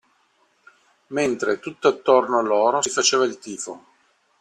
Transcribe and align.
Mentre 1.09 1.59
tutt'attorno 1.59 2.39
a 2.39 2.41
loro 2.41 2.81
si 2.81 2.89
faceva 2.89 3.23
il 3.23 3.37
tifo. 3.37 3.85